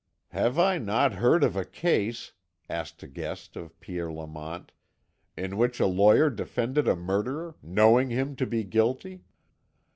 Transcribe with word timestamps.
"Have 0.29 0.57
I 0.57 0.79
not 0.79 1.13
heard 1.13 1.43
of 1.43 1.55
a 1.55 1.63
case," 1.63 2.31
asked 2.67 3.03
a 3.03 3.07
guest 3.07 3.55
of 3.55 3.79
Pierre 3.79 4.11
Lamont, 4.11 4.71
"in 5.37 5.57
which 5.57 5.79
a 5.79 5.85
lawyer 5.85 6.31
defended 6.31 6.87
a 6.87 6.95
murderer, 6.95 7.53
knowing 7.61 8.09
him 8.09 8.35
to 8.37 8.47
be 8.47 8.63
guilty?" 8.63 9.21